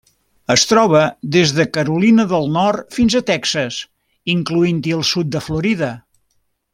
[0.53, 1.01] Es troba
[1.35, 3.77] des de Carolina del Nord fins a Texas,
[4.37, 5.95] incloent-hi el sud de Florida.